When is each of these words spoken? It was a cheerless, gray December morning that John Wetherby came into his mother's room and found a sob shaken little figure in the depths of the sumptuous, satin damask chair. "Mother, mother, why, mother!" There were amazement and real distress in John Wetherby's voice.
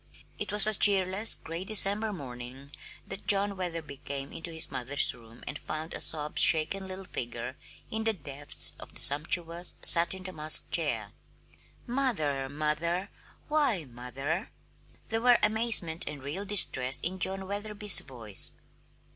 It 0.39 0.51
was 0.51 0.65
a 0.65 0.73
cheerless, 0.73 1.35
gray 1.35 1.63
December 1.63 2.11
morning 2.11 2.71
that 3.05 3.27
John 3.27 3.55
Wetherby 3.55 3.97
came 3.97 4.33
into 4.33 4.51
his 4.51 4.71
mother's 4.71 5.13
room 5.13 5.43
and 5.45 5.59
found 5.59 5.93
a 5.93 6.01
sob 6.01 6.39
shaken 6.39 6.87
little 6.87 7.05
figure 7.05 7.55
in 7.91 8.03
the 8.05 8.13
depths 8.13 8.73
of 8.79 8.95
the 8.95 8.99
sumptuous, 9.01 9.75
satin 9.83 10.23
damask 10.23 10.71
chair. 10.71 11.11
"Mother, 11.85 12.49
mother, 12.49 13.11
why, 13.47 13.85
mother!" 13.85 14.49
There 15.09 15.21
were 15.21 15.37
amazement 15.43 16.09
and 16.09 16.23
real 16.23 16.45
distress 16.45 16.99
in 17.01 17.19
John 17.19 17.45
Wetherby's 17.47 17.99
voice. 17.99 18.53